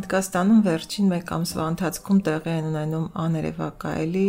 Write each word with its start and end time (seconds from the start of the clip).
Հնդկաստանում 0.00 0.60
վերջին 0.64 1.10
1 1.12 1.30
ամսվա 1.36 1.64
ընթացքում 1.70 2.20
տեղի 2.24 2.50
են 2.50 2.68
ունենում 2.68 3.08
աներևակայելի 3.20 4.22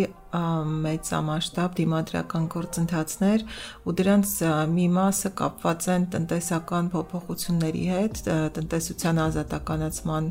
մեծամասշտաբ 0.85 1.77
դիմադրական 1.77 2.49
գործընթացներ 2.55 3.45
ու 3.87 3.93
դրանց 4.01 4.33
մի 4.73 4.87
մասը 4.97 5.31
կապված 5.41 5.87
են 5.95 6.09
տնտեսական 6.17 6.91
փոփոխությունների 6.95 7.85
հետ, 7.93 8.21
տնտեսության 8.59 9.23
ազատականացման 9.29 10.29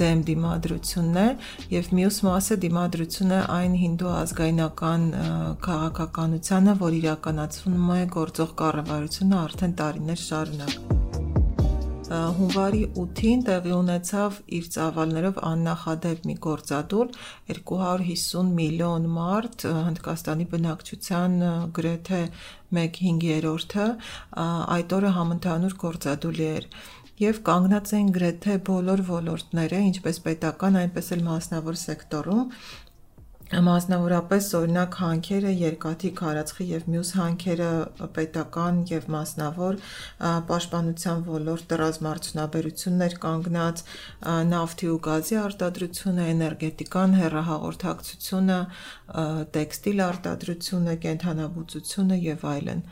դեմ 0.00 0.24
դիմադրությունն 0.32 1.22
է 1.24 1.28
եւ 1.76 1.94
մյուս 2.00 2.24
մասը 2.30 2.60
դիմադրությունը 2.64 3.44
այն 3.60 3.78
հինդու 3.84 4.12
ազգայնական 4.24 5.08
քաղաքականությանը, 5.68 6.80
որ 6.88 7.00
իրականացվում 7.04 7.96
է 8.00 8.02
գործող 8.18 8.58
կառավարությունը 8.64 9.40
արդեն 9.44 9.80
տարիներ 9.84 10.28
շարունակ 10.28 11.03
հունվարի 12.08 12.80
8-ին 13.00 13.42
տեղի 13.48 13.70
ունեցավ 13.74 14.34
իր 14.58 14.66
ծավալներով 14.74 15.38
աննախադեպ 15.50 16.26
մի 16.28 16.34
գործադուլ 16.46 17.14
250 17.52 18.50
միլիոն 18.58 19.06
մարդ 19.14 19.64
Հնդկաստանի 19.86 20.46
բնակչության 20.52 21.38
գրեթե 21.78 22.20
1/5-ը 22.74 23.88
այդ 24.76 24.94
օրը 24.98 25.14
համընդհանուր 25.16 25.78
գործադուլի 25.86 26.50
էր 26.58 26.68
եւ 27.22 27.36
կանգնած 27.46 27.90
էին 27.94 28.08
գրեթե 28.14 28.54
բոլոր 28.66 29.00
ոլորտները, 29.06 29.80
ինչպես 29.88 30.16
պետական, 30.24 30.78
այնպես 30.80 31.10
էլ 31.14 31.20
մասնավոր 31.28 31.76
սեկտորում 31.78 32.48
Մասնավորապես 33.52 34.46
օրինակ 34.56 34.94
հանքերը, 34.98 35.50
երկաթի, 35.60 36.10
քարածխի 36.16 36.64
եւ 36.64 36.84
մյուս 36.88 37.08
հանքերը 37.18 37.68
պետական 38.16 38.78
եւ 38.88 39.08
մասնավոր 39.14 39.76
պաշտպանության 40.48 41.20
ոլորտը 41.28 41.78
ռազմարտունաբերություններ 41.80 43.16
կանգնած, 43.24 43.82
նավթի 44.48 44.88
ու 44.94 44.96
գազի 45.04 45.36
արտադրությունը, 45.44 46.24
էներգետիկան, 46.34 47.16
հեռահաղորդակցությունը, 47.20 48.58
տեքստիլ 49.54 50.02
արտադրությունը, 50.08 50.96
կենթանաբուծությունը 51.04 52.18
եւ 52.24 52.48
այլն։ 52.54 52.82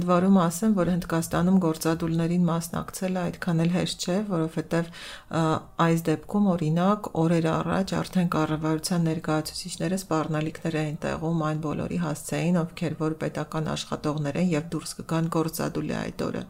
Ընդ 0.00 0.08
որում 0.10 0.40
ասեմ, 0.40 0.74
որ 0.80 0.92
Հնդկաստանում 0.96 1.60
գործադուլներին 1.66 2.48
մասնակցելը 2.48 3.20
այդքան 3.20 3.62
էլ 3.66 3.72
հեշտ 3.76 4.08
չէ, 4.08 4.18
որովհետեւ 4.30 4.90
այս 5.90 6.04
դեպքում 6.08 6.50
օրինակ 6.56 7.10
օրեր 7.20 7.46
առաջ 7.50 7.94
արդեն 8.00 8.30
կառավարության 8.40 9.06
ներկայացուցիչները 9.10 9.89
սպառնալիքներ 9.96 10.76
էին 10.80 10.96
տեղում 11.02 11.42
այն 11.46 11.60
բոլորի 11.64 11.98
հասցեին, 12.04 12.58
ովքեր 12.60 12.94
որ 13.00 13.14
պետական 13.20 13.70
աշխատողներ 13.74 14.38
են 14.40 14.48
եւ 14.50 14.68
դուրս 14.74 14.94
կգան 15.00 15.28
գործադուլի 15.36 15.94
այդ 16.00 16.24
օրը։ 16.26 16.42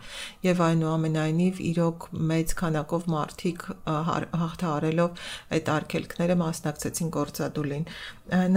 Եվ 0.47 0.63
այնուամենայնիվ 0.67 1.61
իրոք 1.71 2.07
մեծ 2.31 2.55
քանակով 2.61 3.09
մարդիկ 3.15 3.65
հաղթահարելով 3.91 5.25
այդ 5.57 5.73
արգելքները 5.77 6.39
մասնակցեցին 6.45 7.11
գործադուլին։ 7.17 7.85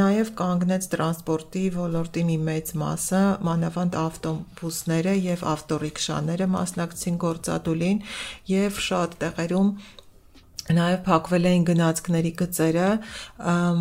Նաեւ 0.04 0.32
կանգնեց 0.44 0.88
տրանսպորտի 0.94 1.66
ոլորտի 1.80 2.24
մի 2.30 2.38
մեծ 2.50 2.76
մասը, 2.84 3.24
մանավանդ 3.48 3.98
ավտոբուսները 4.04 5.16
եւ 5.24 5.44
ավտորիքշաները 5.54 6.48
մասնակցին 6.54 7.20
գործադուլին 7.24 8.06
եւ 8.54 8.80
շատ 8.92 9.20
տեղերում 9.24 9.70
Նաև 10.72 11.02
փակվել 11.04 11.48
էին 11.50 11.64
գնացքների 11.68 12.30
գծերը, 12.40 12.88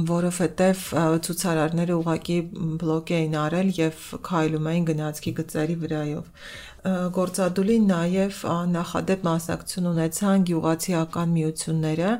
որովհետև 0.09 0.81
ցուցարարները 1.27 1.95
ուղակի 2.01 2.39
բլոկ 2.83 3.13
էին 3.19 3.37
արել 3.39 3.71
եւ 3.77 4.03
քայլում 4.27 4.67
էին 4.73 4.89
գնացքի 4.91 5.33
գծերի 5.39 5.77
վրայով։ 5.85 6.27
Գործադուլին 7.15 7.85
նաև 7.87 8.39
նախադեպ 8.73 9.21
մասնակցություն 9.29 9.87
ունեցան 9.93 10.47
գյուղացիական 10.51 11.31
միությունները, 11.37 12.11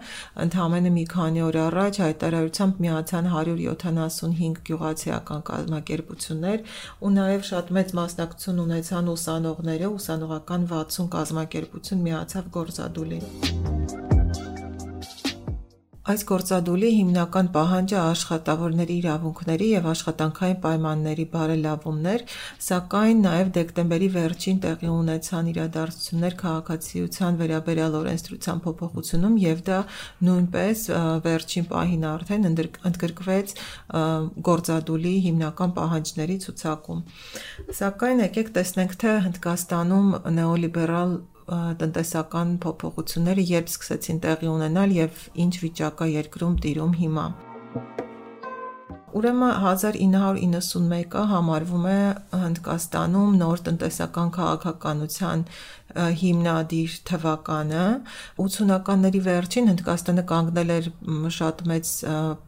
ընդհանրապես 0.47 0.95
մի 0.99 1.05
քանի 1.17 1.43
օր 1.49 1.59
առաջ 1.65 2.01
հայտարարությամբ 2.05 2.81
միացան 2.87 3.31
175 3.35 4.63
գյուղացիական 4.71 5.45
կազմակերպություններ 5.51 6.65
ու 7.03 7.15
նաև 7.19 7.47
շատ 7.51 7.77
մեծ 7.83 7.95
մասնակցություն 7.99 8.65
ունեցան 8.69 9.13
ուսանողները, 9.19 9.93
ուսանողական 9.99 10.71
60 10.79 11.13
կազմակերպություն 11.19 12.07
միացավ 12.07 12.53
գործադուլին։ 12.63 14.22
Այս 16.03 16.25
գործադուլի 16.27 16.89
հիմնական 16.97 17.49
պահանջը 17.55 17.99
աշխատավորների 18.03 18.95
իրավունքների 19.03 19.67
եւ 19.71 19.85
աշխատանքային 19.93 20.57
պայմանների 20.65 21.27
բարելավումն 21.35 22.09
էր, 22.13 22.25
սակայն 22.67 23.21
նաեւ 23.27 23.53
դեկտեմբերի 23.57 24.09
վերջին 24.17 24.59
տեղի 24.65 24.91
ունեցան 24.95 25.51
իրադարձություններ 25.53 26.37
քաղաքացիության 26.43 27.39
վերաբերյալ 27.43 27.95
օրենսդրության 28.03 28.63
փոփոխությունում 28.67 29.37
եւ 29.47 29.63
դա 29.71 29.79
նույնպես 30.27 30.85
վերջին 31.31 31.69
պահին 31.71 32.07
արդեն 32.11 32.51
ընդգրկվեց 32.91 33.57
գործադուլի 34.51 35.15
հիմնական 35.31 35.77
պահանջների 35.79 36.41
ցուցակում։ 36.49 37.07
Սակայն 37.79 38.27
եկեք 38.27 38.57
տեսնենք 38.59 38.99
թե 39.07 39.15
Հնդկաստանում 39.31 40.11
նեոլիբերալ 40.43 41.15
տնտեսական 41.81 42.53
փոփոխությունները 42.65 43.47
երբ 43.53 43.73
սկսեցին 43.73 44.21
տեղի 44.27 44.53
ունենալ 44.53 44.95
եւ 44.99 45.25
ինչ 45.47 45.55
վիճակա 45.65 46.09
երկրում 46.13 46.55
տիրում 46.67 46.95
հիմա։ 47.03 47.27
Ուրեմն 49.13 49.51
1991-ը 49.61 51.23
համարվում 51.29 51.83
է 51.91 51.97
Հնդկաստանում 52.43 53.35
նոր 53.43 53.63
տնտեսական 53.67 54.31
քաղաքականության 54.37 55.43
հիմնադիր 56.23 56.95
թվականը 57.09 57.85
80-ականների 58.43 59.21
վերջին 59.27 59.71
Հնդկաստանը 59.73 60.25
կանգնել 60.33 60.73
էր 60.77 60.89
շատ 61.37 61.63
մեծ 61.73 61.91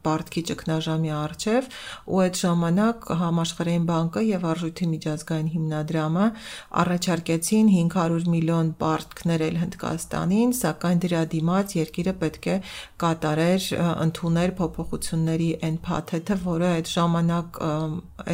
պարտքի 0.06 0.42
ճգնաժամի 0.50 1.12
առջև 1.18 1.68
ու 2.14 2.20
այդ 2.24 2.40
ժամանակ 2.40 3.08
Համաշխարհային 3.24 3.86
բանկը 3.90 4.24
եւ 4.28 4.46
Արժույթի 4.54 4.88
միջազգային 4.94 5.50
հիմնադրամը 5.54 6.26
առաջարկեցին 6.84 7.72
500 7.74 8.30
միլիոն 8.34 8.72
պարտք 8.80 9.24
ներել 9.30 9.58
Հնդկաստանին, 9.64 10.54
սակայն 10.60 11.02
դրա 11.04 11.22
դիմաց 11.34 11.76
երկիրը 11.78 12.14
պետք 12.24 12.48
է 12.54 12.56
կատարեր 13.04 13.68
ընդուներ 14.04 14.54
փոփոխությունների 14.60 15.50
այն 15.68 15.78
փաթեթը, 15.84 16.38
որը 16.44 16.68
այդ 16.74 16.90
ժամանակ 16.94 17.60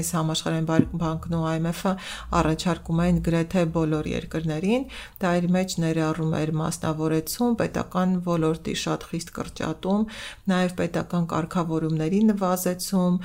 այս 0.00 0.12
Համաշխարհային 0.20 0.68
բանկն 1.00 1.36
ու 1.40 1.44
IMF-ը 1.50 1.92
առաջարկում 2.40 3.02
էին 3.04 3.20
գրեթե 3.26 3.64
բոլոր 3.76 4.08
երկրներին 4.10 4.86
Դա 5.22 5.30
իր 5.40 5.46
մեջ 5.56 5.76
ներառում 5.84 6.34
էր 6.40 6.52
մասնավորեցում, 6.60 7.56
պետական 7.60 8.16
ոլորտի 8.26 8.74
շատ 8.84 9.06
խիստ 9.10 9.32
կրճատում, 9.38 10.06
նաև 10.52 10.74
պետական 10.80 11.28
կարգավորումների 11.34 12.20
նվազեցում, 12.30 13.20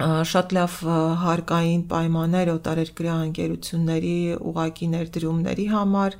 շատ 0.00 0.52
լավ 0.56 0.74
հարկային 1.20 1.82
պայմաններ 1.90 2.50
օտարերկրյա 2.54 3.16
ընկերությունների 3.26 4.12
ուղակի 4.50 4.86
ներդրումների 4.94 5.66
համար 5.72 6.16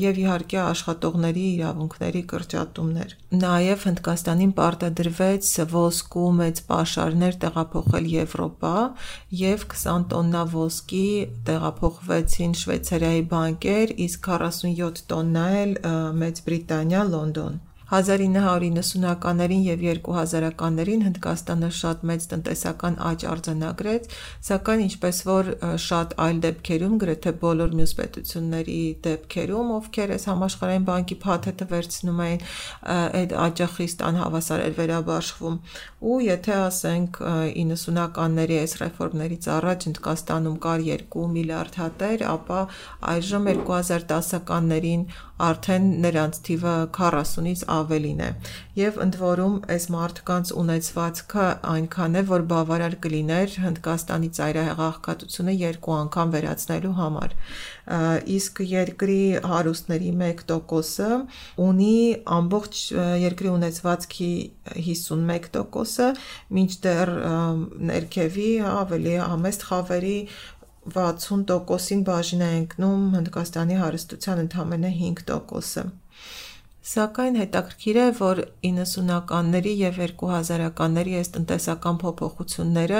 եւ 0.00 0.20
իհարկե 0.22 0.58
աշխատողների 0.64 1.44
իրավունքների 1.56 2.22
կրճատումներ։ 2.32 3.14
Նաեւ 3.42 3.84
Հնդկաստանին 3.88 4.54
պարտադրվեց 4.60 5.50
ոսկու 5.74 6.30
մեծ 6.40 6.62
պաշարներ 6.70 7.38
տեղափոխել 7.44 8.08
Եվրոպա 8.14 8.74
եւ 9.42 9.68
20 9.74 10.08
տոննա 10.14 10.46
ոսկի 10.54 11.06
տեղափոխվեցին 11.50 12.58
Շվեյցարիայի 12.64 13.28
բանկեր, 13.34 13.94
իսկ 14.08 14.32
47 14.32 15.06
տոննա 15.12 15.46
էլ 15.60 15.78
Մեծ 16.24 16.44
Բրիտանիա, 16.48 17.06
Լոնդոն։ 17.14 17.62
1990-ականներին 17.94 19.62
եւ 19.68 19.84
2000-ականներին 20.04 21.04
Հնդկաստանը 21.08 21.70
շատ 21.78 22.04
մեծ 22.10 22.26
տնտեսական 22.32 22.98
աճ 23.10 23.24
արձանագրեց, 23.30 24.08
սակայն 24.48 24.84
ինչպես 24.84 25.20
որ 25.28 25.50
շատ 25.84 26.14
այլ 26.24 26.40
դեպքերում, 26.44 26.94
գրեթե 27.04 27.32
բոլոր 27.44 27.76
մյուս 27.78 27.92
պետությունների 28.00 28.78
դեպքերում, 29.04 29.72
ովքեր 29.78 30.14
այս 30.14 30.26
համաշխարհային 30.30 30.88
բանկի 30.88 31.18
փաթեթը 31.24 31.68
վերցնում 31.74 32.22
էին, 32.24 32.44
այդ 33.24 33.36
աճը 33.44 33.68
խիստ 33.74 34.04
անհավասար 34.08 34.64
էր 34.64 34.74
վերաբաշխվում։ 34.80 35.58
Ու 36.04 36.18
եթե 36.24 36.54
ասենք 36.64 37.20
90-ականների 37.24 38.58
այս 38.64 38.74
ռեֆորմներից 38.84 39.48
առաջ 39.54 39.86
Հնդկաստանում 39.88 40.58
կար 40.64 40.82
2 41.14 41.28
միլիարդ 41.34 41.78
հատեր, 41.80 42.24
ապա 42.34 42.60
այժմ 43.14 43.48
2010-ականներին 43.64 45.06
արդեն 45.42 45.86
նրանց 46.04 46.36
թիվը 46.46 46.72
40-ից 46.94 47.62
ավելին 47.74 48.20
է 48.22 48.28
եւ 48.78 48.98
ընդ 49.04 49.16
որում 49.18 49.56
այս 49.74 49.86
մարդկանց 49.94 50.52
ունեցվածքը 50.62 51.46
այնքան 51.74 52.18
է 52.20 52.22
որ 52.28 52.44
բավարար 52.52 52.94
կլիներ 53.04 53.56
Հնդկաստանի 53.64 54.30
ծայրահեղաղկատությունը 54.38 55.54
երկու 55.64 55.94
անգամ 55.98 56.34
վերացնելու 56.34 56.94
համար 57.00 57.34
իսկ 58.34 58.62
երկրի 58.70 59.20
հարուստների 59.44 60.12
1%-ը 60.14 61.10
ունի 61.66 61.96
ամբողջ 62.38 62.78
երկրի 63.24 63.50
ունեցվածքի 63.54 64.30
51%-ը 64.78 66.08
մինչդեռ 66.58 67.12
ներքևի 67.90 68.48
ավելի 68.70 69.14
համեստ 69.34 69.66
խավերի 69.68 70.16
60%-ին 70.92 72.02
բաժին 72.04 72.42
է 72.44 72.48
ընկնում 72.58 73.04
Հնդկաստանի 73.14 73.78
հարստության 73.80 74.42
ընդամենը 74.42 74.90
5%-ը։ 74.98 75.84
Սակայն 76.84 77.36
հետաքրքիր 77.40 77.96
է, 77.96 78.06
որ 78.18 78.40
90-ականների 78.60 79.70
եւ 79.78 80.00
2000-ականների 80.20 81.14
այս 81.16 81.30
տնտեսական 81.32 82.00
փոփոխությունները 82.02 82.98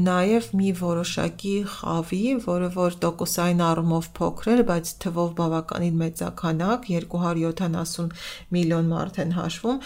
նաեւ 0.00 0.46
մի 0.56 0.70
որոշակի 0.78 1.52
խավի, 1.74 2.20
որը 2.46 2.70
որ 2.78 2.96
տոկոսային 3.04 3.60
առումով 3.66 4.08
փոքր 4.16 4.48
էր, 4.54 4.62
բայց 4.70 4.92
թվով 5.04 5.34
բավականին 5.40 5.98
մեծականակ, 6.00 6.88
270 6.94 8.24
միլիոն 8.56 8.88
մարդ 8.94 9.20
են 9.24 9.36
հաշվում, 9.36 9.78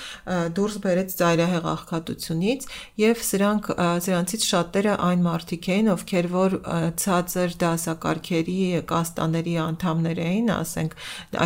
դուրս 0.58 0.78
բերեց 0.86 1.18
ծայրահեղ 1.18 1.68
աղքատությունից 1.74 2.68
եւ 3.02 3.26
սրանք 3.32 3.72
սրանցից 4.06 4.48
շատերը 4.52 4.94
այն 5.08 5.26
մարդիկ 5.26 5.68
էին, 5.74 5.90
ովքեր 5.98 6.30
որ 6.38 6.56
ցածր 7.02 7.58
դասակարգերի 7.66 8.58
կաստաների 8.94 9.58
անդամներ 9.66 10.22
էին, 10.28 10.54
ասենք 10.58 10.96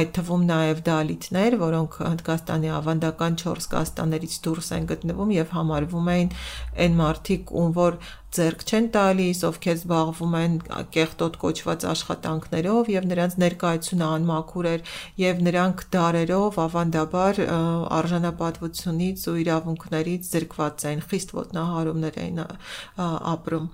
այդ 0.02 0.14
թվում 0.20 0.46
նաեւ 0.52 0.84
դալիթներ, 0.92 1.60
որոնք 1.62 1.98
Հնդկաստանի 2.02 2.72
ավանդական 2.78 3.38
4 3.42 3.68
կաստաներից 3.74 4.34
դուրս 4.46 4.68
են 4.78 4.88
գտնվում 4.92 5.32
եւ 5.36 5.54
համարվում 5.56 6.10
էին 6.16 6.34
այն 6.86 6.98
մարդիկ, 7.02 7.54
ում 7.62 7.72
որ 7.78 7.98
ձեռք 8.32 8.62
չեն 8.64 8.86
տալիս, 8.94 9.40
ովքեր 9.44 9.74
զբաղվում 9.76 10.34
են 10.38 10.54
կեղտոտ 10.94 11.34
կոչված 11.42 11.82
աշխատանքներով 11.90 12.90
եւ 12.92 13.08
նրանց 13.10 13.34
ներկայությունը 13.42 14.06
անմաքուր 14.08 14.68
էր 14.72 14.92
եւ 15.20 15.42
նրանք 15.46 15.82
դարերով 15.92 16.56
ավանդաբար 16.62 17.40
արժանապատվությունից 17.98 19.26
ու 19.28 19.36
իրավունքներից 19.42 20.30
զրկված 20.32 20.86
էին, 20.88 21.02
խիստ 21.12 21.34
ոտնահարումներ 21.36 22.16
էին 22.22 22.40
ապրում։ 23.32 23.66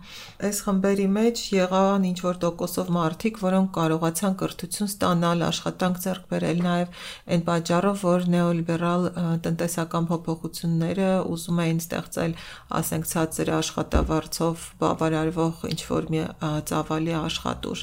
Այս 0.49 0.60
խմբերի 0.66 1.06
մեջ 1.19 1.44
եղան 1.55 2.08
ինչ 2.08 2.19
որ 2.26 2.43
տոկոսով 2.43 2.93
մարդիկ, 2.99 3.40
որոնք 3.46 3.72
կարողացան 3.78 4.37
կրթություն 4.43 4.90
ստանալ, 4.90 5.46
աշխատանք 5.49 6.02
ձեռք 6.02 6.28
բերել 6.34 6.62
նաեւ 6.66 7.06
այն 7.38 7.43
պատճառով, 7.46 8.05
որ 8.08 8.28
նեոլիբերալ 8.34 9.08
տնտեսական 9.46 10.08
փոփոխությունները 10.08 11.10
ուզում 11.28 11.62
էին 11.62 11.82
ստեղծել, 11.84 12.37
ասենք, 12.78 13.08
ցածր 13.12 13.52
աշխատավարձով 13.58 14.47
գնով 14.48 14.62
բավարարվող 14.80 15.56
ինչ 15.68 15.80
որ 15.88 16.06
մի 16.12 16.20
ծավալի 16.68 17.12
աշխատուր։ 17.18 17.80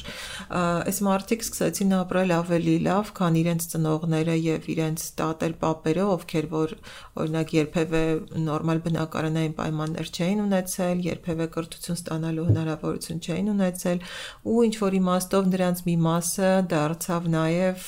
Այս 0.56 0.98
մարդիկ 1.06 1.44
սկսեցին 1.46 1.92
ապրել 1.96 2.32
ավելի 2.36 2.76
լավ, 2.86 3.10
քան 3.16 3.38
իրենց 3.40 3.66
ծնողները 3.72 4.36
եւ 4.36 4.66
իրենց 4.74 5.04
տատեր 5.20 5.54
պապերը, 5.62 6.04
ովքեր 6.16 6.48
որ 6.50 6.74
օրինակ 7.22 7.54
երբևէ 7.56 8.02
նորմալ 8.46 8.80
բնակարանային 8.86 9.54
պայմաններ 9.56 10.10
չէին 10.16 10.42
ունեցել, 10.46 11.04
երբևէ 11.06 11.46
կրթություն 11.56 11.98
ստանալու 12.00 12.46
հնարավորություն 12.50 13.22
չէին 13.26 13.52
ունեցել 13.54 14.02
ու 14.46 14.58
ինչ 14.66 14.74
որ 14.82 14.98
իմաստով 15.00 15.50
նրանց 15.54 15.84
մի 15.86 15.96
մասը 16.06 16.50
դարձավ 16.72 17.30
նաեւ 17.36 17.86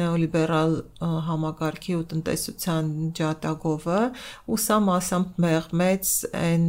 նեոլիբերալ 0.00 0.76
համակարգի 1.30 1.98
ու 2.00 2.06
տնտեսության 2.14 2.90
ջատագովը 3.20 4.00
ու 4.50 4.60
սա 4.60 4.78
մասամբ 4.90 5.40
մեղմեց 5.46 6.14
այն 6.40 6.66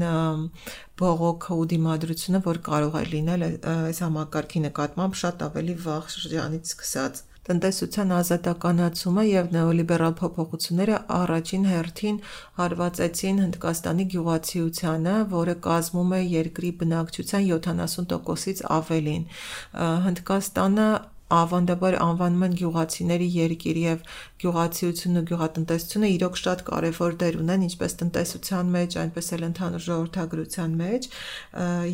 բողոքը 1.01 1.57
ու 1.61 1.67
դիմադրությունը, 1.73 2.43
որ 2.51 2.61
կարող 2.69 3.01
է 3.01 3.03
լինել 3.15 3.49
այս 3.73 4.05
համակարգի 4.05 4.63
նկատմամբ 4.67 5.19
շատ 5.23 5.43
ավելի 5.49 5.75
վաղ 5.87 6.09
շրջանից 6.15 6.73
սկսած 6.75 7.25
տնտեսության 7.47 8.11
ազատականացումը 8.15 9.23
եւ 9.27 9.47
նեոլիբերալ 9.55 10.11
փոփոխությունները 10.19 10.97
առաջին 11.15 11.63
հերթին 11.71 12.19
հարվածեցին 12.59 13.41
Հնդկաստանի 13.43 14.05
գյուղացիությանը, 14.13 15.15
որը 15.31 15.55
կազմում 15.67 16.13
է 16.17 16.21
երկրի 16.35 16.71
բնակչության 16.83 17.47
70%-ից 17.49 18.61
ավելին։ 18.77 19.25
Հնդկաստանը 20.05 20.87
ավանդաբար 21.37 21.95
անվանում 22.05 22.45
են 22.47 22.55
գյուղացիների 22.61 23.27
երկիր 23.35 23.77
եւ 23.81 24.03
գյուղացիությունն 24.41 25.21
ու 25.21 25.25
գյուղատնտեսությունը 25.29 26.07
իրոք 26.11 26.37
շատ 26.41 26.61
կարևոր 26.67 27.15
դեր 27.21 27.35
ունեն 27.41 27.65
ինչպես 27.67 27.95
տնտեսության 28.01 28.71
մեջ, 28.75 28.95
այնպես 29.01 29.27
էլ 29.35 29.43
ընդհանուր 29.47 29.83
ժողովրդագրության 29.85 30.71
մեջ 30.81 31.07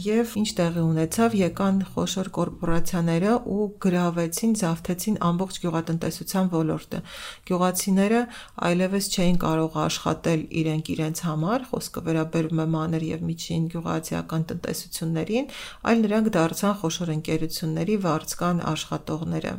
եւ 0.08 0.36
ինչ 0.42 0.50
տեղի 0.58 0.84
ունեցավ, 0.88 1.36
եկան 1.42 1.82
խոշոր 1.92 2.30
կորպորացիաները 2.38 3.34
ու 3.58 3.68
գրավեցին, 3.88 4.54
զավթեցին 4.62 5.18
ամբողջ 5.28 5.60
գյուղատնտեսության 5.68 6.52
ոլորտը։ 6.56 7.02
Գյուղացիները 7.52 8.22
այլևս 8.68 9.10
չէին 9.18 9.38
կարող 9.44 9.78
աշխատել 9.88 10.42
իրենք 10.62 10.92
իրենց 10.98 11.24
համար, 11.28 11.68
խոսքը 11.72 12.06
վերաբերում 12.08 12.62
է 12.64 12.68
մանր 12.78 13.08
եւ 13.08 13.28
միջին 13.28 13.68
գյուղացիական 13.76 14.48
տնտեսություններին, 14.52 15.52
այլ 15.88 16.04
նրանք 16.08 16.32
դարձան 16.38 16.78
խոշոր 16.82 17.14
ընկերությունների 17.18 17.96
վարձկան 18.08 18.64
աշխատող 18.72 19.27
ընկերությունները։ 19.28 19.54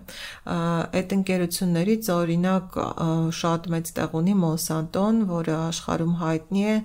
Այդ 0.99 1.15
ընկերություններից 1.17 2.09
օրինակ 2.15 2.79
շատ 3.39 3.69
մեծ 3.75 3.93
տեղ 3.99 4.17
ունի 4.21 4.35
Monsanto-ն, 4.43 5.23
որը 5.29 5.55
աշխարհում 5.69 6.15
հայտնի 6.23 6.65
է 6.69 6.77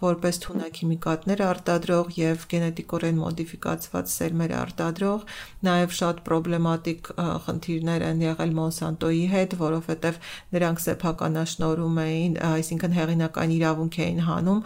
որպես 0.00 0.38
թունաքիմիկատներ 0.44 1.40
արտադրող 1.44 2.06
եւ 2.16 2.44
գենետիկորեն 2.50 3.18
մոդիֆիկացված 3.20 4.12
սերմեր 4.14 4.52
արտադրող, 4.60 5.24
նաեւ 5.66 5.94
շատ 5.98 6.22
պրոբլեմատիկ 6.28 7.10
խնդիրներ 7.46 8.04
են 8.08 8.22
եղել 8.24 8.54
Monsanto-ի 8.56 9.26
հետ, 9.34 9.56
որովհետեւ 9.60 10.20
նրանք 10.56 10.82
սեփականաշնորում 10.86 12.00
էին, 12.04 12.38
այսինքն 12.48 12.96
հեղինական 12.96 13.54
իրավունք 13.60 14.00
էին 14.00 14.22
հանում 14.30 14.62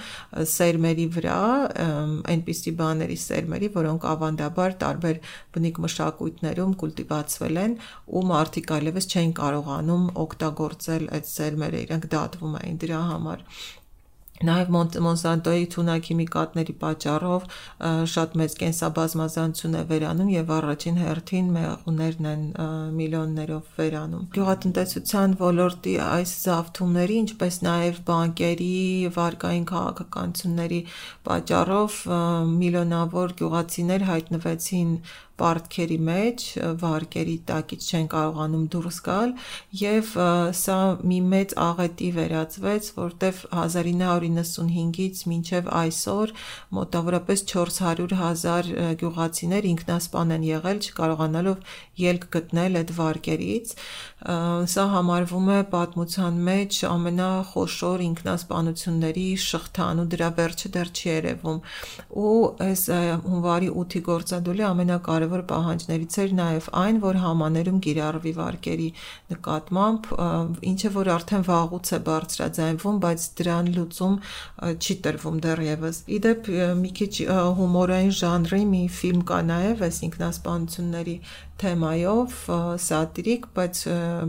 սերմերի 0.55 1.09
վրա, 1.19 1.41
այնպիսի 2.35 2.75
բաների 2.79 3.19
սերմերի, 3.25 3.73
որոնք 3.75 4.09
ավանդաբար 4.15 4.79
տարբեր 4.85 5.21
բնիկ 5.55 5.83
մշակույթներում 5.85 6.79
կուլտիվացվել 6.85 7.64
են 7.69 7.79
ու 8.19 8.25
մարդիկ 8.33 8.75
այլևս 8.79 9.09
չէին 9.13 9.39
կարողանում 9.41 10.05
օգտագործել 10.27 11.09
այդ 11.19 11.33
սերմերը, 11.37 11.87
իրենք 11.89 12.13
դատվում 12.17 12.61
էին 12.65 12.79
դրա 12.85 13.01
համար 13.15 13.49
Նաև 14.43 14.71
Մոնսանտոյի 14.75 15.67
թունաքիմիկատների 15.73 16.73
պատճառով 16.81 17.45
շատ 18.13 18.33
մեծ 18.41 18.57
կենսաբազմազանություն 18.63 19.77
է 19.79 19.83
վերանում 19.93 20.33
եւ 20.33 20.51
առաջին 20.57 20.97
հերթին 21.03 21.53
մեղուներն 21.55 22.29
են 22.31 22.43
միլիոններով 22.99 23.79
վերանում։ 23.79 24.25
Գյուղատնտեսության 24.35 25.37
ոլորտի 25.45 25.95
այս 26.09 26.35
զավթումների, 26.45 27.19
ինչպես 27.25 27.61
նաև 27.69 28.01
բանկերի, 28.11 28.73
վարկային 29.19 29.69
քաղաքականությունների 29.71 30.81
պատճառով 31.31 32.01
միլիոնավոր 32.59 33.37
գյուղացիներ 33.39 34.09
հայտնվեցին 34.11 34.91
պարտքերի 35.41 35.99
մեջ, 36.09 36.45
վարկերի 36.83 37.37
տակից 37.49 37.87
չեն 37.91 38.07
կարողանում 38.15 38.65
դուրս 38.75 38.99
գալ 39.09 39.33
եւ 39.81 40.11
սա 40.61 40.79
մի 41.11 41.19
մեծ 41.35 41.55
աղետի 41.65 42.11
վերածվեց, 42.19 42.91
որտեվ 42.99 43.41
1995-ից 43.65 45.23
մինչև 45.33 45.71
այսօր 45.81 46.35
մոտավորապես 46.79 47.45
400.000 47.55 48.73
գյուղացիներ 49.03 49.69
ինքնասպան 49.75 50.35
են 50.39 50.47
եղել, 50.51 50.83
չկարողանալով 50.85 51.75
ելք 52.05 52.29
գտնել 52.35 52.79
այդ 52.81 52.91
վարկերից։ 52.99 53.75
Սա 54.75 54.85
համարվում 54.95 55.49
է 55.55 55.59
պատմության 55.75 56.39
մեջ 56.49 56.79
ամենախոշոր 56.89 58.05
ինքնասպանությունների 58.05 59.27
շղթան 59.45 60.01
ու 60.05 60.07
դրա 60.15 60.31
վերջը 60.39 60.69
դեռ 60.75 60.89
չի 60.95 61.07
երևում։ 61.11 61.59
Ու 62.25 62.39
այս 62.65 62.85
հունվարի 63.25 63.69
8-ի 63.85 64.01
գործադուլի 64.09 64.65
ամենակարևոր 64.71 65.24
կարևոր 65.25 65.43
պահանջներից 65.49 66.17
էր 66.21 66.33
նաև 66.37 66.67
այն, 66.77 66.97
որ 67.01 67.17
համաներում 67.23 67.79
կիրառվի 67.85 68.33
վարկերի 68.37 68.89
նկատմամբ, 69.33 70.09
ինչը 70.71 70.91
որ 70.95 71.11
արդեն 71.15 71.45
վաղուց 71.49 71.93
է 71.97 72.01
բարձրաձայնվում, 72.09 72.99
բայց 73.05 73.25
դրան 73.41 73.71
լուծում 73.77 74.19
չի 74.85 74.97
տրվում 75.05 75.39
դեռևս։ 75.45 76.03
Իդեպ 76.19 76.51
մի 76.83 76.91
քիչ 77.01 77.15
հումորային 77.61 78.15
ժանրի 78.21 78.63
մի 78.75 78.83
ֆիլմ 78.99 79.25
կա 79.33 79.41
նաև 79.49 79.85
այս 79.89 79.99
ինքնասպանությունների 80.09 81.17
թեմայով 81.55 82.39
սատիրիկ, 82.85 83.45
բայց 83.55 83.81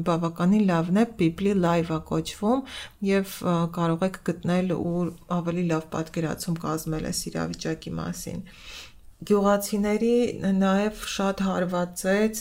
բավականին 0.05 0.65
լավն 0.69 0.99
է, 1.01 1.05
People 1.19 1.55
Live-ը 1.57 1.99
կոչվում 2.05 2.61
եւ 3.09 3.35
կարող 3.75 4.05
եք 4.05 4.19
գտնել 4.29 4.73
ու 4.75 5.05
ավելի 5.33 5.63
լավ 5.73 5.87
պատկերացում 5.95 6.59
կազմել 6.65 7.09
այս 7.09 7.21
իրավիճակի 7.31 7.95
մասին 7.97 8.43
գյուղացիների 9.23 10.15
նաև 10.59 11.03
շատ 11.07 11.41
հարվածեց 11.45 12.39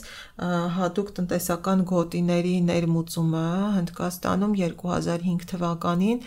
հատուկ 0.75 1.11
տնտեսական 1.17 1.85
գոտիների 1.87 2.55
ներմուծումը 2.67 3.43
Հնդկաստանում 3.77 4.57
2005 4.59 5.45
թվականին 5.53 6.19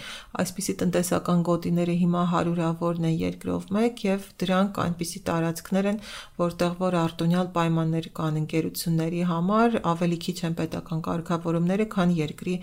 այսպիսի 0.44 0.76
տնտեսական 0.82 1.44
գոտիները 1.50 1.96
հիմա 2.04 2.22
հարյուրավորն 2.32 3.08
են 3.10 3.18
երկրով 3.24 3.68
մեկ 3.78 4.04
եւ 4.08 4.30
դրանք 4.44 4.80
այնպիսի 4.86 5.22
տարածքներ 5.28 5.90
են 5.92 6.00
որտեղ 6.40 6.80
որ 6.80 6.98
արտոնյալ 7.02 7.52
պայմաններ 7.60 8.10
կան 8.22 8.40
ընկերությունների 8.42 9.22
համար 9.34 9.78
ավելի 9.92 10.22
քիչ 10.28 10.38
են 10.48 10.58
պետական 10.64 11.04
կարգավորումները 11.12 11.90
քան 11.98 12.16
երկրի 12.24 12.56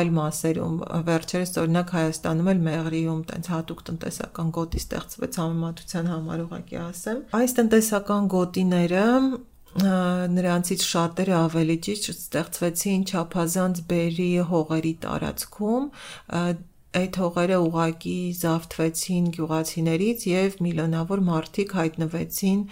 այլ 0.00 0.14
մասերում 0.16 0.80
վերջերս 1.12 1.54
օրինակ 1.66 1.94
Հայաստանում 2.00 2.50
էլ 2.56 2.66
Մեղրիում 2.70 3.22
տենց 3.30 3.52
հատուկ 3.52 3.86
տնտեսական 3.92 4.52
գոտի 4.56 4.82
ստեղծվեց 4.86 5.40
համեմատության 5.42 6.12
համար 6.16 6.44
ուղղակի 6.46 6.80
ասեմ 6.86 7.25
Այս 7.34 7.56
տնտեսական 7.58 8.26
գոտիները 8.30 9.04
նրանցից 9.76 10.84
շատերը 10.86 11.34
ավելի 11.36 11.76
ճիշտ 11.86 12.06
ստեղծվեցին 12.12 13.02
չափազանց 13.10 13.80
բերի 13.90 14.28
հողերի 14.50 14.92
տարածքում 15.02 15.88
այդ 16.96 17.16
հողերը 17.20 17.56
ուղակի 17.66 18.16
զավթվեցին 18.40 19.26
գյուղացիներից 19.36 20.22
եւ 20.30 20.56
միլիոնավոր 20.66 21.22
մարդիկ 21.26 21.74
հայտնվեցին 21.80 22.62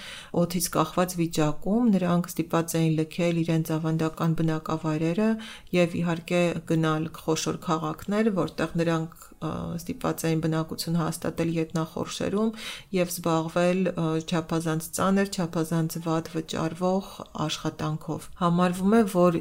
օթից 0.44 0.68
կախված 0.76 1.16
վիճակում 1.20 1.90
նրանք 1.94 2.30
ստիպված 2.32 2.76
էին 2.80 2.96
լքել 3.00 3.42
իրենց 3.44 3.72
ավանդական 3.76 4.36
բնակավայրերը 4.40 5.28
եւ 5.76 5.98
իհարկե 6.00 6.42
գնալ 6.72 7.08
խոշոր 7.20 7.60
քաղաքներ 7.68 8.32
որտեղ 8.40 8.76
նրանք 8.80 9.28
ստիպված 9.44 10.24
էին 10.28 10.42
բնակություն 10.44 10.98
հաստատել 11.00 11.50
ետնախորշերում 11.58 12.50
եւ 12.96 13.12
զբաղվել 13.14 13.80
չափազանց 14.24 14.88
ծանր, 14.98 15.30
չափազանց 15.34 15.98
վատ 16.06 16.30
վճարվող 16.34 17.10
աշխատանքով։ 17.44 18.28
Համարվում 18.40 18.94
է, 18.94 19.02
որ 19.14 19.40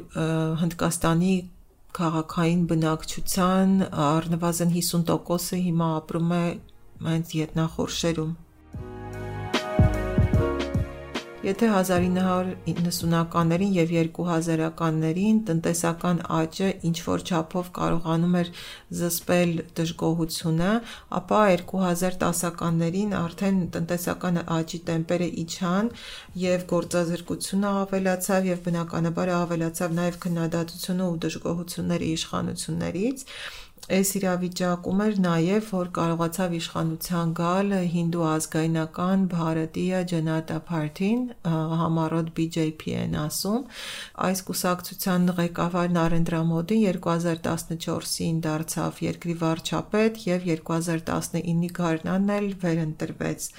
Հնդկաստանի 0.64 1.34
քաղաքային 1.94 2.62
բնակչության 2.70 3.74
առնվազն 4.04 4.72
50%-ը 4.76 5.58
հիմա 5.66 5.90
ապրում 5.98 6.32
է 6.38 6.46
հենց 7.08 7.34
ետնախորշերում։ 7.38 8.32
Եթե 11.44 11.66
1990-ականներին 11.76 13.72
եւ 13.76 13.90
2000-ականներին 14.16 15.40
տնտեսական 15.48 16.20
աճը 16.36 16.68
ինչ 16.88 16.94
որ 17.04 17.24
չափով 17.28 17.66
կարողանում 17.78 18.38
էր 18.40 18.48
զսպել 19.00 19.52
դժգոհությունը, 19.80 20.70
ապա 21.18 21.40
2010-ականներին 21.64 23.12
արդեն 23.18 23.58
տնտեսական 23.76 24.40
աճի 24.56 24.80
տեմպերը 24.88 25.28
իջան 25.44 25.90
եւ 26.44 26.64
գործազրկությունը 26.72 27.74
ավելացավ 27.84 28.48
եւ 28.52 28.64
բնականաբար 28.70 29.34
ավելացավ 29.42 29.98
նաեւ 30.00 30.16
քննադատությունը 30.24 31.10
ու 31.12 31.20
դժգոհությունները 31.28 32.08
իշխանություններից 32.14 33.28
Այս 33.84 34.10
իրավիճակում 34.16 35.00
էր 35.04 35.16
նաև, 35.20 35.66
որ 35.68 35.88
կարողացավ 35.96 36.52
իշխանության 36.56 37.32
գալ 37.36 37.72
հինդու 37.94 38.22
ազգայնական 38.26 39.24
Բհարատիա 39.32 39.98
Ջանատա 40.12 40.54
Փարթին, 40.68 41.26
համառոտ 41.80 42.30
BJP 42.38 42.94
են 43.00 43.16
ասում։ 43.22 43.66
Այս 44.28 44.40
կուսակցության 44.48 45.26
ղեկավար 45.40 45.92
Նարենդրա 45.98 46.40
Մոդին 46.52 46.86
2014-ին 46.96 48.38
դարձավ 48.48 49.02
երկրի 49.04 49.36
վարչապետ 49.44 50.22
եւ 50.30 50.48
2019-ի 50.52 51.70
գարնանն 51.80 52.32
էլ 52.38 52.48
վերընտրվեց։ 52.64 53.50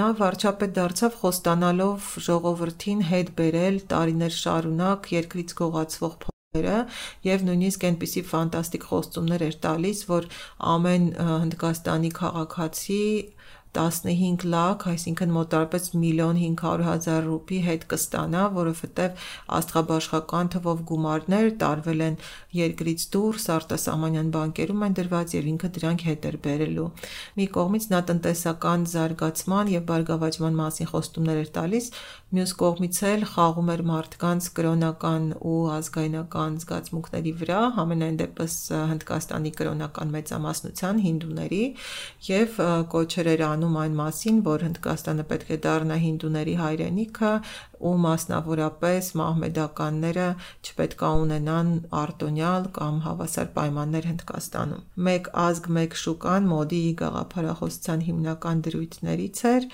Նա 0.00 0.06
վարչապետ 0.22 0.72
դարձավ 0.80 1.20
խոստանալով 1.20 2.08
ժողովրդին 2.30 3.04
հետ 3.12 3.34
բերել 3.42 3.78
տարիներ 3.92 4.34
շարունակ 4.40 5.12
երկրից 5.18 5.54
գողացվող 5.60 6.18
եւ 7.26 7.44
նույնիսկ 7.46 7.86
այնպիսի 7.90 8.22
ֆանտաստիկ 8.30 8.86
խոստումներ 8.90 9.44
էր 9.46 9.56
տալիս, 9.66 10.02
որ 10.10 10.28
ամեն 10.76 11.06
Հնդկաստանի 11.16 12.10
քաղաքացի 12.20 13.02
15 13.76 14.46
լաք, 14.52 14.84
այսինքն 14.92 15.32
մոտարապես 15.36 15.88
1.500.000 15.96 17.26
ռուպի 17.26 17.58
հետ 17.66 17.86
կստանա, 17.90 18.42
որովհետև 18.56 19.24
աստղաբաշխական 19.58 20.50
թվով 20.54 20.82
գումարներ 20.90 21.48
տարվել 21.60 22.04
են 22.06 22.16
երկրից 22.56 23.06
դուրս, 23.16 23.48
արտասահմանյան 23.56 24.30
բանկերում 24.36 24.84
են 24.86 24.96
դրված 24.96 25.34
եւ 25.36 25.50
ինքը 25.52 25.70
դրանք 25.76 26.04
հետ 26.06 26.28
էր 26.30 26.38
բերելու։ 26.46 26.88
Մի 27.36 27.46
կողմից 27.56 27.88
նա 27.92 28.00
տնտեսական 28.10 28.86
զարգացման 28.96 29.72
եւ 29.76 29.84
բարգավաճման 29.90 30.58
մասին 30.62 30.90
խոստումներ 30.92 31.42
էր 31.42 31.50
տալիս, 31.56 31.90
մյուս 32.36 32.52
կողմից 32.60 32.96
էլ 33.06 33.22
խաղում 33.32 33.68
էր 33.76 33.82
մարդկանց 33.86 34.46
կրոնական 34.56 35.26
ու 35.46 35.60
ազգայնական 35.76 36.56
զգացմունքների 36.62 37.32
վրա, 37.42 37.60
համենայն 37.76 38.16
դեպս 38.22 38.56
Հնդկաստանի 38.90 39.52
կրոնական 39.60 40.12
մեծամասնության 40.16 41.02
հինդուների 41.06 41.62
եւ 42.26 42.58
կոչեր 42.96 43.30
էր 43.36 43.44
անում 43.46 43.65
անում 43.66 43.78
այն 43.82 43.94
մասին, 43.98 44.36
որ 44.46 44.62
Հնդկաստանը 44.66 45.24
պետք 45.30 45.48
է 45.50 45.56
դառնա 45.66 45.96
հինդուների 46.02 46.52
հայրենիքը 46.60 47.30
ու 47.86 47.94
մասնավորապես 48.02 49.08
մահմեդականները 49.20 50.26
չպետք 50.66 51.02
է 51.06 51.10
ունենան 51.22 51.72
արտոնյալ 52.00 52.68
կամ 52.76 53.00
հավասար 53.06 53.50
պայմաններ 53.56 54.08
Հնդկաստանում։ 54.10 54.84
Մեկ 55.08 55.30
ազգ, 55.46 55.68
մեկ 55.76 55.98
շուկան 56.02 56.48
մոդիի 56.52 56.92
գաղափարախոսության 57.02 58.06
հիմնական 58.06 58.62
դրույթներից 58.66 59.42
էր 59.50 59.68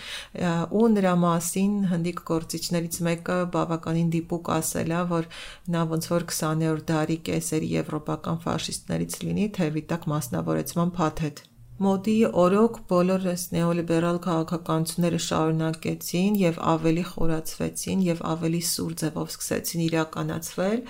ու 0.73 0.89
նրա 0.97 1.15
մասին 1.27 1.79
հնդիկ 1.93 2.25
գործիչներից 2.33 3.01
մեկը 3.13 3.39
բավականին 3.53 4.13
դիպուկ 4.17 4.53
ասել 4.57 4.93
է, 4.97 5.05
որ 5.13 5.31
նա 5.77 5.87
ոնց 5.93 6.11
որ 6.17 6.29
20-րդ 6.33 6.89
դարի 6.93 7.21
կեսերի 7.29 7.73
եվրոպական 7.77 8.43
ֆաշիստներից 8.49 9.23
լինի 9.23 9.49
թևի 9.61 9.87
տակ 9.93 10.13
մասնավորեցման 10.17 10.97
փաթեթ։ 10.99 11.47
Մոդիի 11.81 12.26
օրոք 12.37 12.75
բոլորս 12.91 13.43
նեոլիբերալ 13.55 14.19
քաղաքականությունները 14.25 15.19
շարունակեցին 15.26 16.35
եւ 16.43 16.59
ավելի 16.73 17.05
խորացվեցին 17.11 18.02
եւ 18.07 18.19
ավելի 18.33 18.61
սուր 18.69 18.93
ձևով 19.02 19.31
սկսեցին 19.33 19.85
իրականացվել։ 19.87 20.83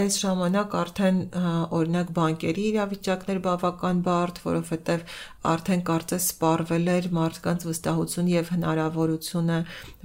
Այս 0.00 0.18
ժամանակ 0.22 0.76
արդեն 0.80 1.18
օրինակ 1.80 2.12
բանկերի 2.20 2.66
իրավիճակներ 2.70 3.40
բավական 3.46 4.02
բարդ, 4.06 4.36
որովհետեւ 4.46 5.02
արդեն 5.50 5.82
կարծես 5.90 6.28
սպառվել 6.30 6.86
էր 6.94 7.08
մարդկանց 7.18 7.66
վստահություն 7.70 8.30
եւ 8.30 8.52
հնարավորությունը 8.54 9.58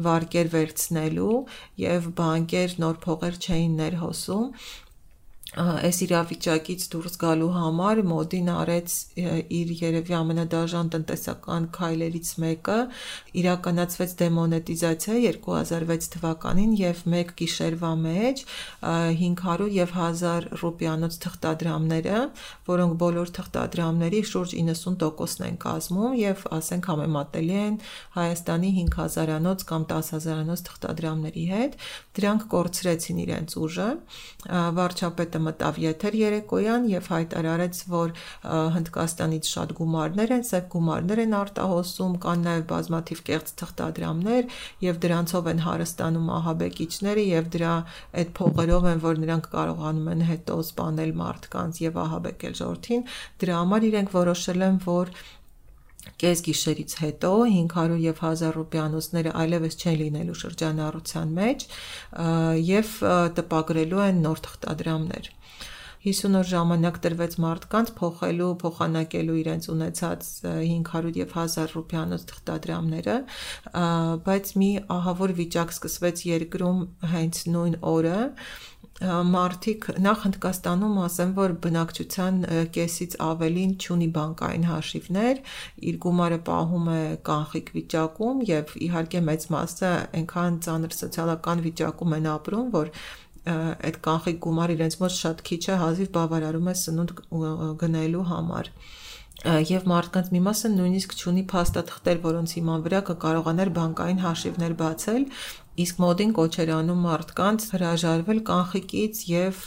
վարկեր 0.10 0.50
վերցնելու 0.56 1.38
եւ 1.86 2.10
բանկեր 2.18 2.76
նոր 2.82 3.00
փողեր 3.06 3.40
չէին 3.46 3.78
ներհոսում 3.84 4.50
այս 5.56 6.00
իրավիճակից 6.04 6.86
դուրս 6.92 7.14
գալու 7.22 7.50
համար 7.56 8.00
մոդին 8.10 8.50
արեց 8.52 8.96
իր 9.56 9.70
երևի 9.80 10.16
ամենադաժան 10.18 10.90
տնտեսական 10.96 11.68
քայլերից 11.78 12.32
մեկը 12.44 12.76
իրականացվեց 13.40 14.16
դեմոնետիզացիա 14.22 15.16
2006 15.38 16.10
թվականին 16.16 16.74
եւ 16.80 17.04
մեկ 17.14 17.32
գիշերվա 17.40 17.92
մեջ 18.02 18.44
500 18.84 19.70
եւ 19.76 19.96
1000 19.96 20.50
ռուպիանոց 20.60 21.18
թղթադրամները, 21.24 22.20
որոնք 22.68 22.98
բոլոր 23.06 23.34
թղթադրամների 23.40 24.22
շուրջ 24.32 24.58
90%-ն 24.60 25.48
են 25.48 25.58
կազմում 25.64 26.20
եւ 26.20 26.46
ասենք 26.60 26.92
համեմատելի 26.92 27.58
են 27.62 27.80
Հայաստանի 28.18 28.74
5000-անոց 28.92 29.66
կամ 29.72 29.88
10000-անոց 29.94 30.66
թղթադրամների 30.68 31.46
հետ, 31.56 31.80
դրանք 32.20 32.48
կորցրեցին 32.56 33.24
իրենց 33.26 33.58
ուժը 33.66 33.90
վարչապետը 34.76 35.45
մտավ 35.46 35.80
եթեր 35.84 36.18
երեկոյան 36.20 36.88
եւ 36.92 37.10
հայտարարեց, 37.14 37.82
որ 37.92 38.14
Հնդկաստանից 38.76 39.52
շատ 39.56 39.74
գումարներ 39.80 40.34
են, 40.36 40.44
սև 40.50 40.68
գումարներ 40.76 41.22
են 41.26 41.38
արտահոսում, 41.40 42.18
կան 42.26 42.46
նաեւ 42.46 42.66
բազմաթիվ 42.72 43.24
կեղծ 43.30 43.54
թղթադրամներ 43.62 44.58
եւ 44.86 45.00
դրանցով 45.06 45.50
են 45.54 45.64
հարստանում 45.66 46.30
ահաբեկիչները 46.40 47.26
եւ 47.30 47.50
դրա 47.56 47.74
այդ 48.26 48.36
փողերով 48.40 48.90
են, 48.92 49.02
որ 49.06 49.24
նրանք 49.26 49.50
կարողանում 49.56 50.12
են 50.16 50.28
հետո 50.32 50.60
սպանել 50.66 51.16
մարդկանց 51.22 51.82
եւ 51.86 52.00
ահաբեկել 52.06 52.60
ժողովրդին, 52.62 53.10
դրա 53.46 53.58
համար 53.62 53.90
իրենք 53.90 54.16
որոշել 54.16 54.70
են, 54.70 54.80
որ 54.86 55.12
կես 56.22 56.44
գիշերից 56.48 56.98
հետո 57.04 57.32
500 57.52 58.00
եւ 58.06 58.22
1000 58.32 58.58
ռուպիանոցները 58.60 59.36
այլևս 59.44 59.80
չեն 59.82 59.98
լինելու 60.02 60.40
շրջանառության 60.44 61.34
մեջ 61.40 61.68
եւ 62.72 62.94
տպագրելու 63.40 64.06
են 64.10 64.22
նոր 64.28 64.44
թղթադրամներ 64.50 65.34
50 66.06 66.38
օր 66.38 66.46
ժամանակ 66.52 66.98
տրվեց 67.02 67.36
մարդկանց 67.42 67.92
փոխելու, 67.98 68.50
փոխանակելու 68.62 69.38
իրենց 69.42 69.68
ունեցած 69.74 70.28
500 70.46 71.18
եւ 71.18 71.32
1000 71.34 71.74
ռուպիանոց 71.78 72.26
թղթադրամները, 72.32 73.16
բայց 74.28 74.52
մի 74.62 74.70
ահավոր 74.98 75.34
վիճակ 75.42 75.74
սկսվեց 75.76 76.22
երկրում 76.30 76.84
հենց 77.16 77.42
նույն 77.56 77.80
օրը, 77.96 78.20
մարդիկ 79.04 79.86
նախ 80.00 80.22
Հնդկաստանում 80.24 81.00
ասեմ, 81.04 81.32
որ 81.36 81.54
բնակչության 81.66 82.38
կեսից 82.78 83.18
ավելին 83.26 83.74
ունի 83.92 84.08
բանկային 84.16 84.68
հաշիվներ, 84.70 85.42
իր 85.90 85.98
գումարը 86.06 86.40
պահում 86.48 86.88
է 86.96 87.02
կանխիկ 87.28 87.72
վիճակում 87.76 88.44
եւ 88.48 88.72
իհարկե 88.88 89.22
մեծ 89.28 89.48
մասը 89.52 89.92
այնքան 90.16 90.60
ծանր 90.64 90.96
սոցիալական 90.96 91.64
վիճակում 91.68 92.16
են 92.16 92.30
ապրում, 92.40 92.70
որ 92.80 92.94
այդ 93.46 93.98
կանխիկ 94.08 94.40
գումարը 94.48 94.78
իրենց 94.80 94.96
մոտ 95.04 95.16
շատ 95.20 95.44
քիչ 95.52 95.64
է, 95.66 95.76
հազիվ 95.84 96.14
բավարարում 96.16 96.72
է 96.72 96.76
սնունդ 96.86 97.12
գնելու 97.84 98.24
համար 98.32 98.72
եւ 99.46 99.84
մարդկանց 99.92 100.30
մի 100.32 100.40
մասը 100.46 100.70
նույնիսկ 100.74 101.14
ունի 101.30 101.44
փաստաթղթեր, 101.52 102.20
որոնց 102.24 102.54
հիման 102.56 102.84
վրա 102.86 103.02
կկարողանար 103.10 103.72
բանկային 103.76 104.22
հաշիվներ 104.24 104.76
բացել 104.80 105.26
Իսկ 105.76 105.98
մոդին 106.00 106.30
կոչեր 106.32 106.70
անում 106.72 107.00
մարդկանց 107.04 107.64
հրաժարվել 107.74 108.38
կանխիկից 108.48 109.18
եւ 109.28 109.58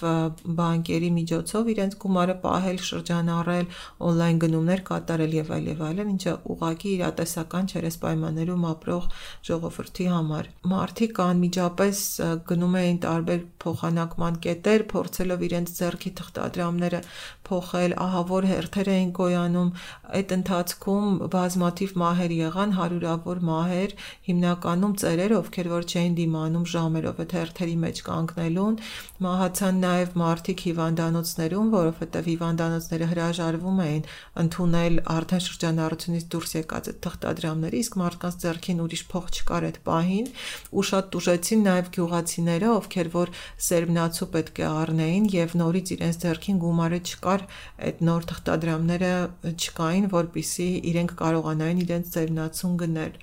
բանկերի 0.57 1.11
միջոցով 1.17 1.67
իրենց 1.73 1.97
գումարը 2.05 2.37
պահել, 2.45 2.79
շրջանառել, 2.89 3.67
on-line 4.09 4.41
գնումներ 4.45 4.83
կատարել 4.89 5.37
եւ 5.37 5.53
այլ 5.59 5.69
եւ 5.69 5.83
այլն, 5.89 6.13
ինչը 6.15 6.35
ուղղակի 6.55 6.93
իրատեսական 6.97 7.69
չէր 7.69 7.89
այս 7.91 7.99
պայմաններում 8.05 8.65
ապրող 8.73 9.11
ժողովրդի 9.49 10.07
համար։ 10.15 10.49
Մարդիկ 10.73 11.21
անմիջապես 11.29 12.01
գնում 12.49 12.79
էին 12.81 12.99
տարբեր 13.05 13.45
փոխանակման 13.69 14.41
կետեր, 14.49 14.87
փորձելով 14.89 15.45
իրենց 15.49 15.77
ձեռքի 15.77 16.15
թղթադրամները 16.23 17.03
փոխել, 17.49 17.93
ահավոր 18.09 18.49
հերթեր 18.49 18.89
էին 18.97 19.13
գոյանում։ 19.19 19.71
Այդ 20.19 20.33
ընթացքում 20.39 21.07
բազմաթիվ 21.33 21.95
մահեր 22.03 22.33
եղան, 22.39 22.75
հարյուրավոր 22.79 23.41
մահեր, 23.49 23.95
հիմնականում 24.29 24.97
ծերեր, 25.03 25.35
ովքեր 25.39 25.71
որ 25.73 25.89
չէին 25.99 26.15
դիմանում 26.19 26.65
ժամերով 26.71 27.21
այդ 27.23 27.33
հերթերի 27.35 27.75
մեջ 27.83 28.01
կանգնելուն, 28.07 28.75
մահացան 29.25 29.79
նաև 29.83 30.13
մարդիկ 30.23 30.63
հիվանդանոցներում, 30.69 31.71
որովհետև 31.75 32.29
հիվանդանոցները 32.29 33.09
հրաժարվում 33.13 33.81
էին 33.85 34.05
ընդունել 34.43 34.99
արդեն 35.19 35.43
շրջանառությունից 35.49 36.27
դուրս 36.35 36.53
եկած 36.59 36.91
այդ 36.93 36.99
թղթադրամները, 37.09 37.81
իսկ 37.83 37.99
մարդկանց 37.99 38.39
ձեռքին 38.45 38.83
ուրիշ 38.87 39.03
փող 39.11 39.27
չկար 39.39 39.67
այդ 39.69 39.79
պահին, 39.89 40.29
ու 40.79 40.87
շատ 40.89 41.11
տուժեցին 41.19 41.63
նաև 41.69 41.91
գյուղացիները, 41.99 42.69
ովքեր 42.79 43.13
որ 43.19 43.35
սերմնացու 43.69 44.31
պետք 44.39 44.63
է 44.63 44.67
առնեին 44.69 45.29
եւ 45.35 45.57
նորից 45.59 45.95
իրենց 45.99 46.21
ձեռքին 46.23 46.63
գումարը 46.63 47.01
չկար, 47.09 47.47
այդ 47.89 48.03
նոր 48.09 48.29
թղթադրամները 48.33 49.13
չկային, 49.59 50.11
որpիսի 50.15 50.69
իրենք 50.93 51.17
կարողանային 51.19 51.83
իրենց 51.89 52.13
սերմնացուն 52.19 52.79
գնել 52.85 53.15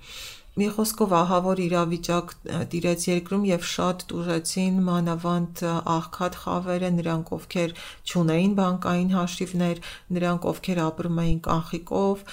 մի 0.56 0.68
խոսքով 0.72 1.14
ահավոր 1.20 1.60
իրավիճակ 1.66 2.30
տիրեց 2.72 3.06
երկրում 3.10 3.42
եւ 3.50 3.64
շատ 3.68 4.04
տուժեցին 4.12 4.76
մանավանդ 4.86 5.64
աղքատ 5.92 6.38
խավերը, 6.44 6.92
նրանք 6.96 7.32
ովքեր 7.36 7.74
ճունեին 8.12 8.54
բանկային 8.60 9.12
հաշիվներ, 9.16 9.82
նրանք 10.16 10.48
ովքեր 10.52 10.80
ապրում 10.86 11.20
էին 11.26 11.42
կանխիկով, 11.48 12.24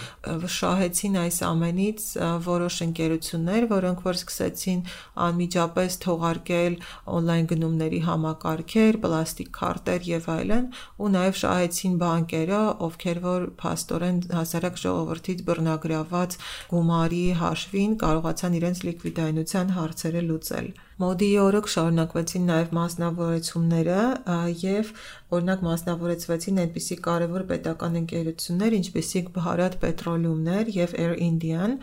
շահեցին 0.55 1.19
այս 1.23 1.38
ամենից 1.49 2.07
որոշ 2.47 2.76
ընկերություններ, 2.87 3.67
որոնք 3.73 4.05
որ 4.07 4.21
սկսեցին 4.23 4.81
անմիջապես 5.26 5.99
թողարկել 6.07 6.79
on-line 7.19 7.50
գնումների 7.50 8.00
համակարգեր, 8.07 9.00
պլաստիկ 9.02 9.50
քարտեր 9.59 10.09
եւ 10.12 10.31
այլն, 10.37 10.71
ու 11.02 11.12
նաեւ 11.19 11.43
շահեցին 11.43 11.99
բանկերը, 12.07 12.62
ովքեր 12.87 13.23
որ 13.26 13.50
փաստորեն 13.67 14.23
հասարակ 14.38 14.81
ժողովրդից 14.87 15.45
բռնագրաված 15.50 16.41
գումարի 16.71 17.25
հաշվին 17.43 17.99
կարողացան 18.12 18.57
իրենց 18.61 18.81
լիկվիդայնության 18.87 19.76
հարցերը 19.81 20.23
լուծել։ 20.28 20.66
Մոդիի 21.02 21.37
օրոք 21.42 21.69
շարունակվեցին 21.73 22.42
նաև 22.47 22.73
մասնավորեցումները 22.76 24.00
եւ 24.62 24.90
օրինակ 25.33 25.62
մասնավորեցվեցին 25.66 26.59
այնպիսի 26.62 26.97
կարևոր 27.07 27.45
պետական 27.49 27.97
ընկերություններ, 28.02 28.76
ինչպիսիք 28.78 29.31
Bharat 29.37 29.76
Petroleum-ներ 29.83 30.71
եւ 30.76 30.92
Air 31.02 31.14
Indian, 31.26 31.78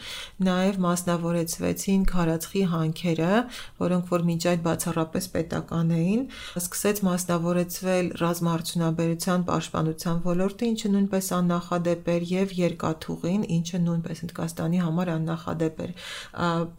նաև 0.45 0.77
մասնավորեցվեցին 0.85 2.05
քարածխի 2.13 2.63
հանքերը, 2.73 3.33
որոնք 3.81 4.13
որ 4.13 4.25
մինչ 4.29 4.41
այդ 4.53 4.63
բացառապես 4.69 5.29
պետական 5.35 5.91
էին, 5.99 6.21
սկսեց 6.61 7.03
մասնավորեցվել 7.09 8.13
ռազմաարդյունաբերության 8.21 9.45
պաշտպանության 9.49 10.21
ոլորտը, 10.29 10.69
ինչը 10.69 10.93
նույնպես 10.93 11.31
աննախադեպ 11.39 12.13
էր 12.13 12.29
եւ 12.29 12.55
երկաթուղին, 12.59 13.43
ինչը 13.59 13.83
նույնպես 13.89 14.23
Հնդկաստանի 14.29 14.79
համար 14.85 15.13
աննախադեպ 15.17 15.83
էր։ 15.89 15.91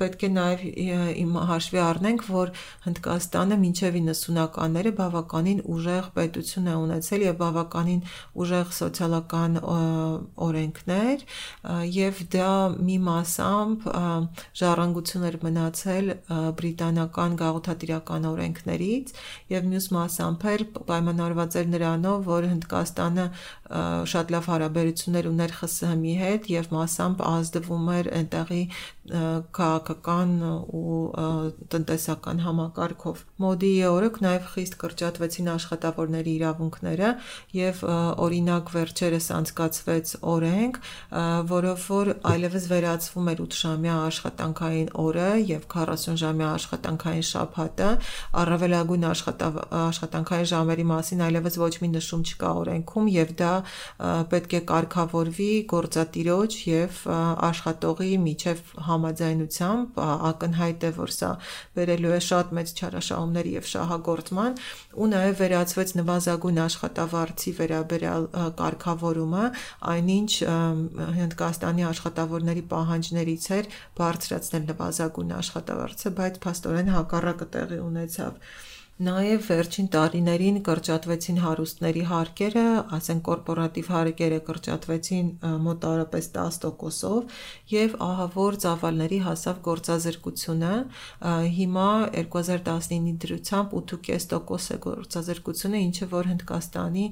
Պետք 0.00 0.24
է 0.26 0.30
նաև 0.36 0.64
իմ 1.24 1.36
հաշվի 1.50 1.80
առնենք, 1.84 2.24
որ 2.30 2.52
Հնդկաստանը 2.86 3.58
մինչև 3.64 3.98
90-ականները 4.10 4.92
բավականին 5.00 5.62
ուժեղ 5.74 6.10
պետություն 6.16 6.70
է 6.70 6.74
ունեցել 6.80 7.24
եւ 7.26 7.38
բավականին 7.40 8.02
ուժեղ 8.44 8.72
սոցիալական 8.80 9.58
օրենքներ 10.50 11.24
եւ 12.00 12.22
դա 12.34 12.50
մի 12.90 12.96
մասամբ 13.10 13.86
ժառանգություն 14.60 15.26
էր 15.30 15.38
մնացել 15.44 16.12
բրիտանական 16.60 17.36
գաղութատիրական 17.40 18.28
օրենքներից 18.30 19.14
եւ 19.54 19.68
մյուս 19.70 19.86
մասամբ 19.96 20.46
էր 20.50 20.64
պայմանավորված 20.90 21.58
էր 21.60 21.70
նրանով, 21.74 22.18
որ 22.30 22.48
Հնդկաստանը 22.50 23.26
շատ 24.10 24.32
լավ 24.34 24.48
հարաբերություններ 24.50 25.28
ուներ 25.30 25.52
ԽՍՀՄ-ի 25.60 26.14
հետ 26.20 26.48
եւ 26.50 26.70
մասամբ 26.74 27.22
ազդվում 27.30 27.90
էր 27.96 28.10
այնտեղի 28.20 28.62
քաղաքական 29.08 30.32
ու 30.76 30.96
տնտեսական 31.72 32.42
համակարգով։ 32.44 33.22
Մոդիի 33.40 33.78
օրոք 33.88 34.18
նաև 34.20 34.48
խիստ 34.52 34.74
կրճատվեցին 34.82 35.48
աշխատավորների 35.54 36.34
իրավունքները 36.40 37.08
եւ 37.56 37.80
օրինակ 38.26 38.72
վերջերս 38.76 39.26
անցկացվեց 39.38 40.12
օրենք, 40.34 40.80
որով 41.50 41.86
որ 41.90 42.12
այլևս 42.30 42.68
վերացվում 42.70 43.30
էր 43.32 43.42
8-ժամյա 43.46 43.96
աշխատանքային 44.10 44.92
օրը 45.00 45.30
եւ 45.48 45.64
40-ժամյա 45.74 46.50
աշխատանքային 46.60 47.26
շաբաթը, 47.30 47.90
առավելագույն 48.44 49.08
աշխատանքային 49.10 50.50
ժամերի 50.52 50.86
մասին 50.92 51.24
այլևս 51.30 51.58
ոչ 51.64 51.74
մի 51.80 51.90
նշում 51.96 52.24
չկա 52.30 52.52
օրենքում 52.60 53.10
եւ 53.16 53.34
դա 53.40 53.52
պետք 54.30 54.56
է 54.60 54.62
կարգավորվի 54.70 55.50
գործատիրոջ 55.72 56.60
եւ 56.68 57.02
աշխատողի 57.50 58.12
միջև 58.28 58.64
համաձայնությամբ 59.00 60.00
ակնհայտ 60.30 60.84
է 60.84 60.90
որ 61.00 61.12
սա 61.16 61.30
վերելու 61.78 62.12
է 62.12 62.20
շատ 62.28 62.52
մեծ 62.60 62.72
չարաշահումների 62.80 63.52
եւ 63.56 63.68
շահագործման 63.70 64.58
ու 65.00 65.08
նաեւ 65.10 65.34
վերացվեց 65.40 65.94
նվազագույն 66.00 66.60
աշխատավարձի 66.64 67.52
վերաբերյալ 67.60 68.26
կարգավորումը 68.60 69.44
այնինչ 69.94 70.32
Հնդկաստանի 71.20 71.86
աշխատավորների 71.90 72.64
պահանջներից 72.74 73.46
էր 73.60 73.70
բարձրացնել 74.00 74.66
նվազագույն 74.72 75.36
աշխատավարձը 75.40 76.14
բայց 76.20 76.42
փաստորեն 76.46 76.92
հակառակը 76.96 77.50
տեղի 77.56 77.80
ունեցավ 77.90 78.68
Նաև 79.00 79.46
վերջին 79.48 79.86
տարիներին 79.94 80.56
կրճատվեցին 80.60 81.38
հարուստների 81.40 82.00
հարկերը, 82.10 82.64
ասեն 82.96 83.20
կորպորատիվ 83.28 83.86
հարկերը 83.94 84.40
կրճատվեցին 84.48 85.30
մոտավորապես 85.66 86.28
10%-ով 86.34 87.38
եւ 87.72 87.94
ահավոր 88.06 88.58
ծավալների 88.64 89.20
հասավ 89.24 89.62
գործազրկությունը։ 89.70 90.72
Հիմա 91.56 91.88
2019-ի 92.18 93.14
դրությամբ 93.24 93.72
8.5% 93.80 94.76
է 94.76 94.78
գործազրկությունը, 94.84 95.80
ինչը 95.88 96.10
որ 96.12 96.30
Հնդկաստանի 96.34 97.06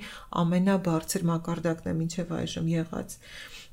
ամենաբարձր 0.45 1.27
մակարդակն 1.33 1.89
է 1.89 1.97
մինչև 2.03 2.37
այժմ 2.43 2.69
եղած։ 2.75 3.17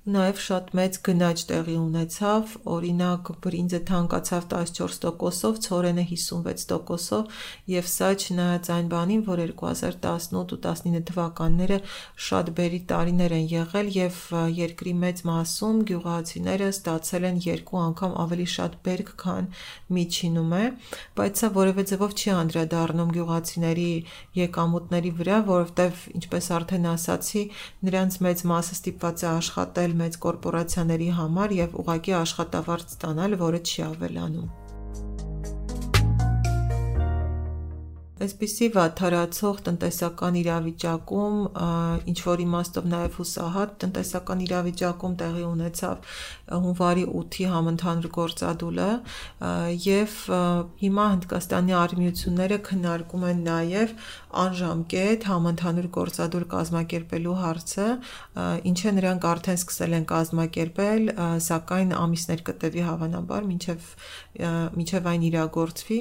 Նաև 0.06 0.38
շատ 0.38 0.68
մեծ 0.78 0.98
գնաճ 1.02 1.42
տեղի 1.50 1.76
ունեցավ, 1.82 2.52
օրինակ 2.70 3.30
բրինձը 3.42 3.78
թանկացավ 3.90 4.44
14%-ով, 4.52 5.56
ցորենը 5.66 6.04
56%-ով 6.12 7.40
եւ 7.74 7.88
սա 7.90 8.10
չնայած 8.14 8.70
այն 8.76 8.92
բանին, 8.92 9.24
որ 9.26 9.42
2018 9.50 10.54
ու 10.54 10.60
19 10.66 11.02
թվականները 11.10 11.80
շատ 12.28 12.52
բերի 12.60 12.82
տարիներ 12.92 13.34
են 13.40 13.48
եղել 13.56 13.90
եւ 13.96 14.20
երկրի 14.60 14.94
մեծ 15.06 15.24
մասում 15.26 15.82
գյուղացիները 15.90 16.70
ստացել 16.76 17.28
են 17.32 17.42
երկու 17.50 17.82
անգամ 17.86 18.16
ավելի 18.26 18.48
շատ 18.54 18.78
բերք, 18.86 19.10
քան 19.26 19.50
միջինում 19.98 20.56
է, 20.62 20.64
բայց 21.18 21.42
սա 21.42 21.52
որևէ 21.58 21.88
ձևով 21.90 22.16
չի 22.22 22.30
անդրադառնում 22.46 23.16
գյուղացիների 23.18 23.90
եկամուտների 24.44 25.16
վրա, 25.18 25.42
որովհետեւ 25.50 26.06
ինչպես 26.22 26.54
արդեն 26.62 26.88
ասացի, 26.94 27.44
նրանց 27.90 28.22
մեծ 28.30 28.48
մասը 28.54 28.76
ստիպված 28.76 29.26
է 29.26 29.30
աշխատել 29.34 29.95
մեծ 30.02 30.20
կորպորացիաների 30.26 31.10
համար 31.20 31.56
եւ 31.62 31.80
ուղակի 31.86 32.16
աշխատավարձ 32.20 32.94
ստանալ, 32.96 33.40
որը 33.46 33.60
չի 33.66 33.86
ավելանում։ 33.90 34.65
Այսպիսի 38.16 38.68
վատթարացող 38.72 39.58
տնտեսական 39.66 40.36
իրավիճակում 40.40 41.40
ինչ 42.12 42.20
որ 42.24 42.44
իմաստով 42.46 42.86
նաև 42.94 43.18
հուսահատ 43.20 43.74
տնտեսական 43.82 44.44
իրավիճակում 44.46 45.18
տեղի 45.20 45.44
ունեցավ 45.48 46.14
հունվարի 46.66 47.04
8-ի 47.12 47.48
համընդհանուր 47.52 48.08
գործադուլը 48.16 48.88
եւ 49.86 50.16
հիմա 50.86 51.08
Հնդկաստանի 51.16 51.76
արմիությունները 51.82 52.60
քննարկում 52.70 53.26
են 53.32 53.44
նաև 53.50 53.94
անժամկետ 54.46 55.28
համընդհանուր 55.32 55.90
գործադուլ 55.96 56.46
կազմակերպելու 56.56 57.36
հարցը, 57.44 57.88
ինչը 58.72 58.96
նրանք 58.96 59.28
արդեն 59.32 59.60
սկսել 59.60 59.96
են 60.00 60.08
կազմակերպել, 60.12 61.12
սակայն 61.46 61.94
ամիսներ 62.00 62.44
կտևի 62.50 62.84
հավանաբար, 62.86 63.48
մինչև 63.52 63.88
մինչև 64.76 65.08
այն 65.12 65.26
իրագործվի։ 65.32 66.00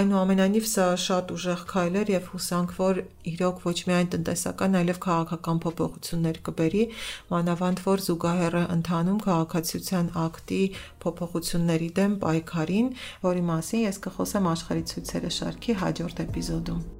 Այնուամենայնիվ 0.00 0.66
սա 0.70 0.88
շատ 1.00 1.32
ուժեղ 1.36 1.49
ուժեղ 1.50 1.62
քայլեր 1.66 2.10
եւ 2.12 2.26
հուսանք, 2.30 2.72
որ 2.78 2.98
իրոք 3.26 3.62
ոչ 3.66 3.78
միայն 3.88 4.10
տնտեսական, 4.12 4.76
այլև 4.80 5.00
քաղաքական 5.06 5.58
փոփոխություններ 5.64 6.38
կբերի, 6.46 6.84
մանավանդ 7.32 7.82
որ 7.86 8.04
զուգահեռ 8.06 8.58
է 8.60 8.62
ընթանում 8.76 9.18
քաղաքացիության 9.26 10.12
ակտի 10.26 10.62
փոփոխությունների 11.02 11.90
դեմ 11.98 12.16
պայքարին, 12.22 12.94
որի 13.26 13.44
մասին 13.50 13.84
ես 13.88 14.00
կխոսեմ 14.06 14.50
աշխարհի 14.54 14.88
ցույցերը 14.94 15.36
շարքի 15.40 15.78
հաջորդ 15.82 16.26
էպիզոդում։ 16.28 16.99